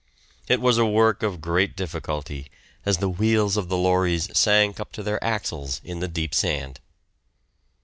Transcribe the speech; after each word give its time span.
It 0.47 0.59
was 0.59 0.79
a 0.79 0.85
work 0.87 1.21
of 1.21 1.41
great 1.41 1.75
difficulty, 1.77 2.49
as 2.87 2.97
the 2.97 3.07
wheels 3.07 3.55
of 3.55 3.69
the 3.69 3.77
lorries 3.77 4.35
sank 4.35 4.79
up 4.79 4.91
to 4.93 5.03
their 5.03 5.23
axles 5.23 5.79
in 5.83 5.99
the 5.99 6.07
deep 6.07 6.33
sand. 6.33 6.79